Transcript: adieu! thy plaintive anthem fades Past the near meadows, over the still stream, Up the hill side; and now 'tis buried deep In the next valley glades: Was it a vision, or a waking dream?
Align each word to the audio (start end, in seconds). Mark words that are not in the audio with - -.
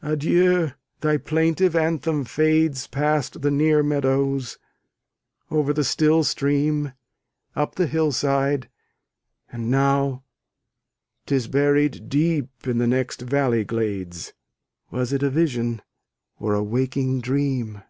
adieu! 0.00 0.72
thy 1.02 1.18
plaintive 1.18 1.76
anthem 1.76 2.24
fades 2.24 2.86
Past 2.86 3.42
the 3.42 3.50
near 3.50 3.82
meadows, 3.82 4.56
over 5.50 5.74
the 5.74 5.84
still 5.84 6.24
stream, 6.24 6.94
Up 7.54 7.74
the 7.74 7.86
hill 7.86 8.10
side; 8.10 8.70
and 9.52 9.70
now 9.70 10.24
'tis 11.26 11.46
buried 11.46 12.08
deep 12.08 12.48
In 12.66 12.78
the 12.78 12.86
next 12.86 13.20
valley 13.20 13.64
glades: 13.64 14.32
Was 14.90 15.12
it 15.12 15.22
a 15.22 15.28
vision, 15.28 15.82
or 16.40 16.54
a 16.54 16.62
waking 16.64 17.20
dream? 17.20 17.82